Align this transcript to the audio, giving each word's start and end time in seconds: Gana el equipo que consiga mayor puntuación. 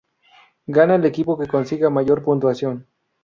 Gana 0.67 0.95
el 0.95 1.05
equipo 1.05 1.37
que 1.37 1.45
consiga 1.45 1.91
mayor 1.91 2.23
puntuación. 2.23 2.87